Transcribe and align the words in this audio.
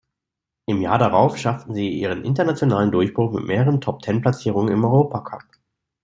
Im 0.65 0.81
Jahr 0.81 0.97
darauf 0.97 1.37
schaffte 1.37 1.75
sie 1.75 1.87
ihren 1.89 2.25
internationalen 2.25 2.89
Durchbruch 2.89 3.33
mit 3.33 3.45
mehreren 3.45 3.81
Top-Ten-Platzierungen 3.81 4.73
im 4.73 4.83
Europacup. 4.83 5.43